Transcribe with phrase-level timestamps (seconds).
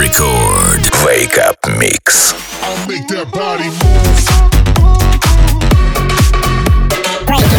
[0.00, 0.80] Record.
[1.04, 2.32] Wake Up Mix.
[2.62, 4.40] I'll make that body move.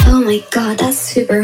[0.07, 1.40] Oh my god, that's super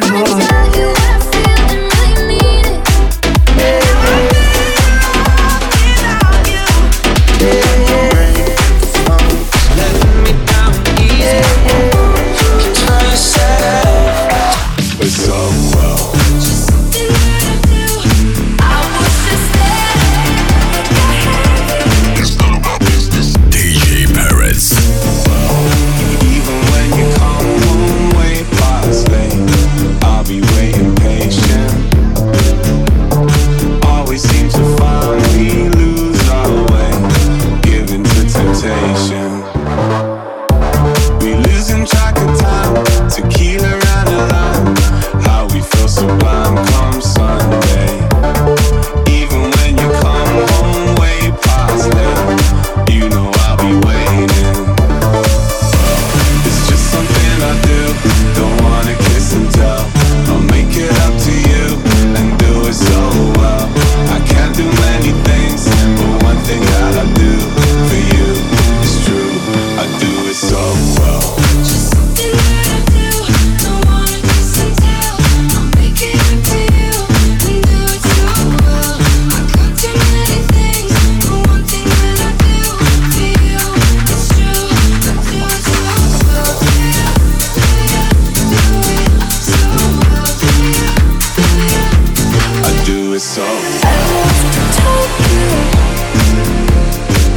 [93.90, 95.52] I love to talk to you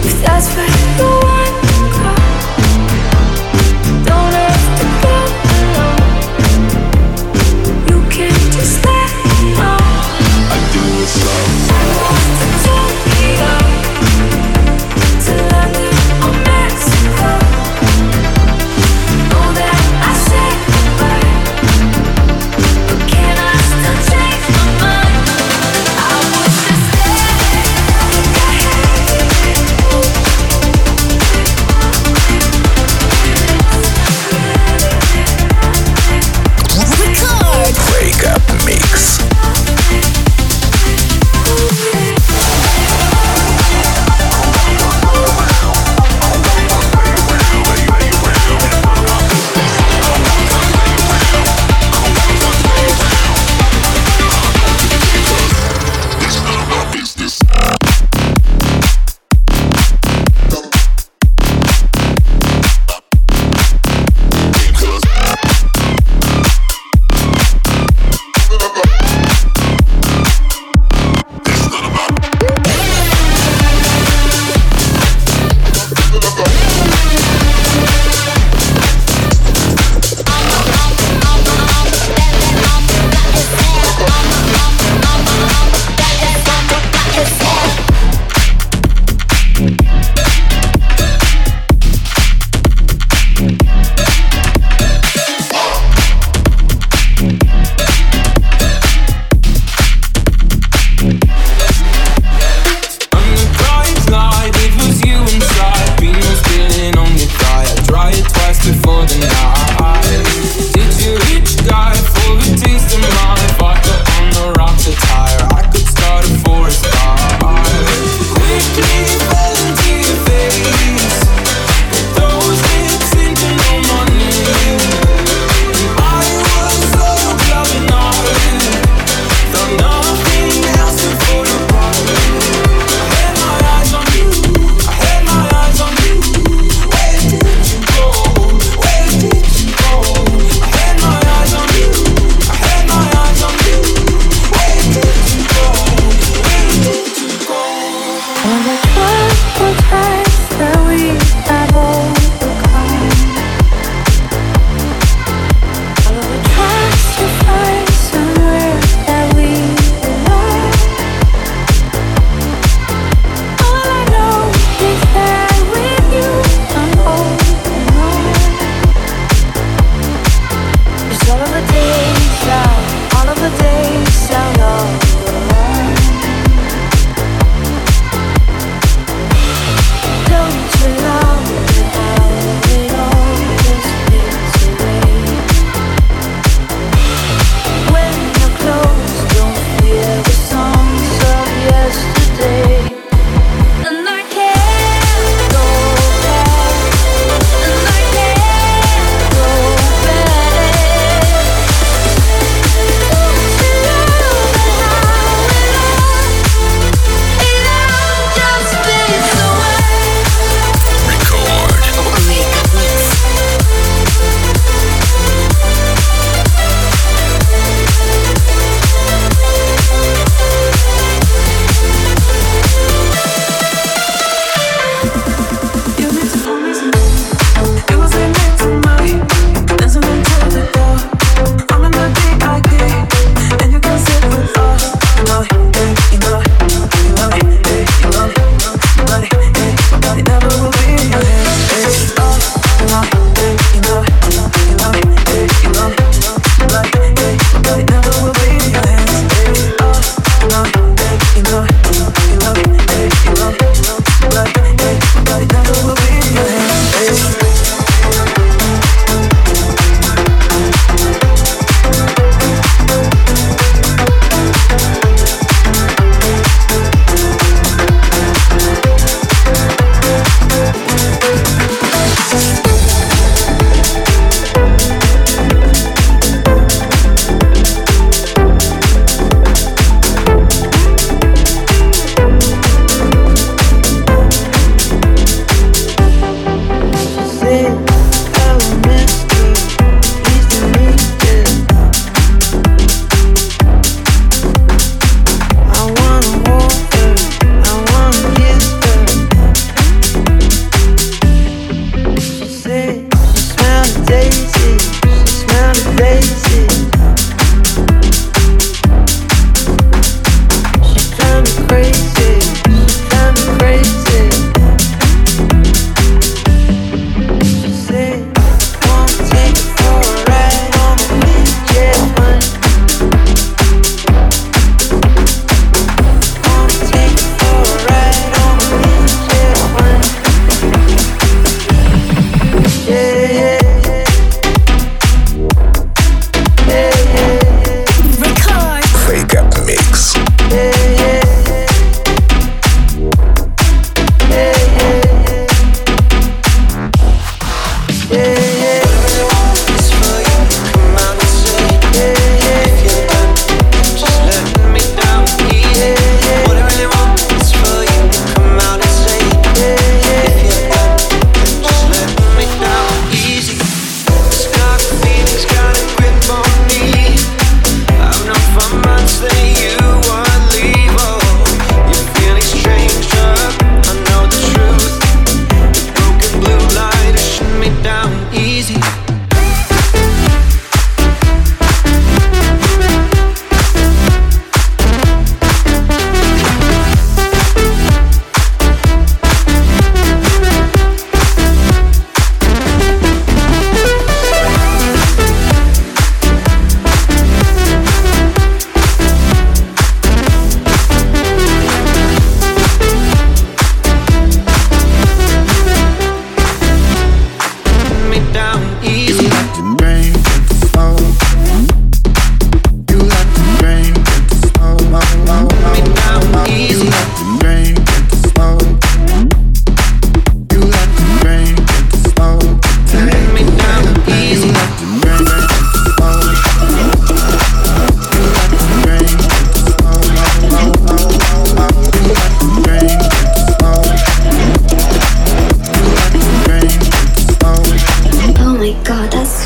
[0.09, 1.40] If that's what you want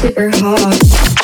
[0.05, 1.24] super hot.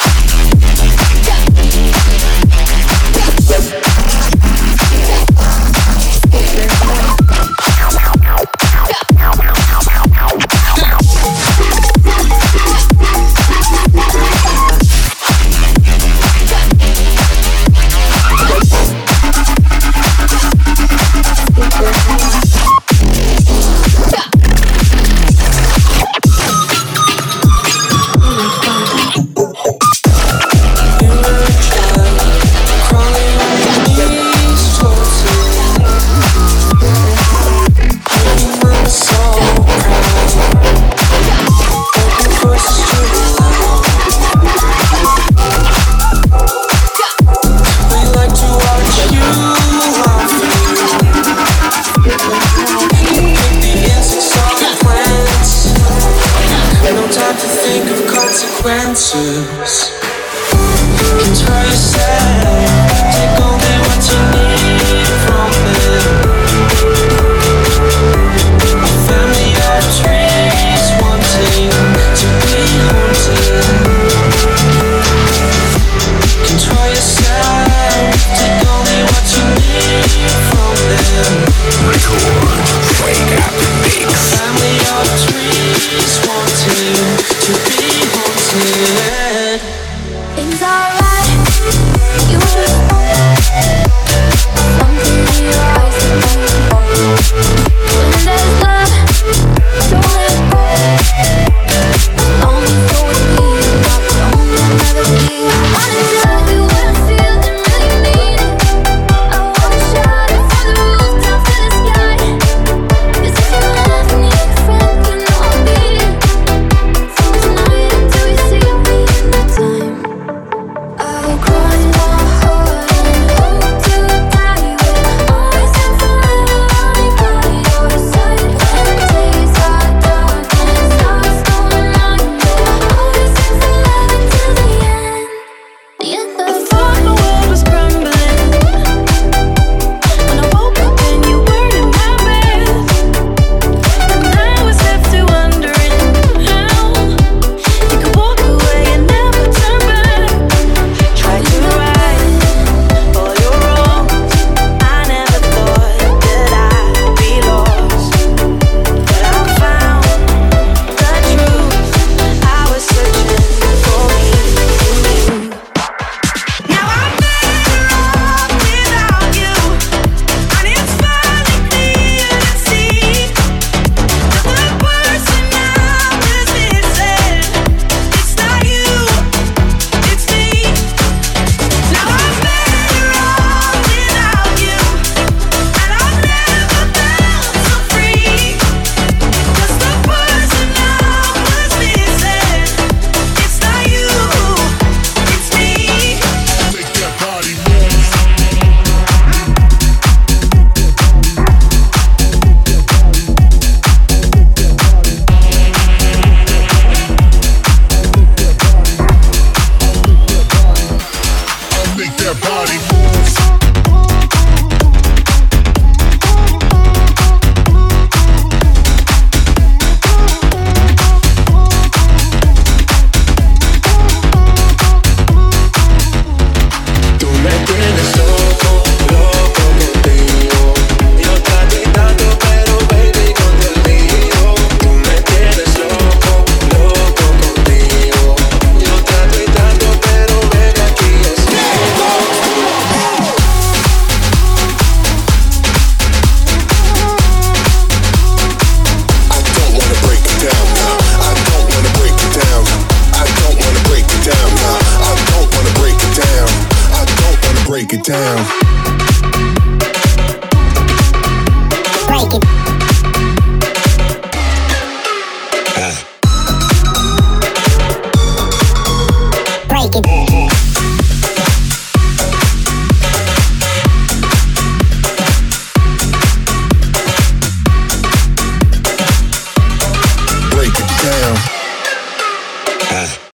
[257.70, 258.79] Break it down.